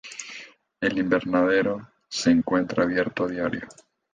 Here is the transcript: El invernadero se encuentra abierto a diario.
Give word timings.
El 0.81 0.97
invernadero 0.97 1.87
se 2.09 2.31
encuentra 2.31 2.85
abierto 2.85 3.25
a 3.25 3.27
diario. 3.27 3.67